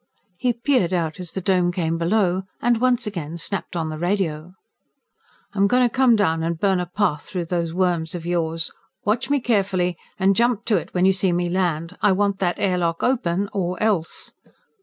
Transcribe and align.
He 0.39 0.53
peered 0.53 0.93
out 0.93 1.19
as 1.19 1.31
the 1.33 1.41
Dome 1.41 1.71
came 1.71 1.99
below 1.99 2.41
and 2.59 2.81
once 2.81 3.05
again 3.05 3.37
snapped 3.37 3.75
on 3.75 3.89
the 3.89 3.99
radio. 3.99 4.55
"I'm 5.53 5.67
going 5.67 5.83
to 5.87 5.93
come 5.93 6.15
down 6.15 6.41
and 6.41 6.59
burn 6.59 6.79
a 6.79 6.87
path 6.87 7.25
through 7.27 7.45
those 7.45 7.71
worms 7.71 8.15
of 8.15 8.25
yours. 8.25 8.71
Watch 9.05 9.29
me 9.29 9.39
carefully, 9.39 9.97
and 10.17 10.35
jump 10.35 10.65
to 10.65 10.77
it 10.77 10.91
when 10.95 11.05
you 11.05 11.13
see 11.13 11.31
me 11.31 11.47
land. 11.49 11.99
I 12.01 12.13
want 12.13 12.39
that 12.39 12.57
airlock 12.57 13.03
open, 13.03 13.47
or 13.53 13.79
else." 13.79 14.33